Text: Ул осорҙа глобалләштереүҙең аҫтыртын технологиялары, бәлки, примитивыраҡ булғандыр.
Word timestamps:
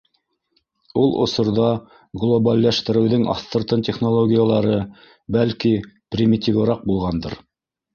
Ул 1.01 1.11
осорҙа 1.25 1.67
глобалләштереүҙең 2.25 3.29
аҫтыртын 3.37 3.87
технологиялары, 3.93 4.83
бәлки, 5.39 5.79
примитивыраҡ 6.17 6.87
булғандыр. 6.93 7.43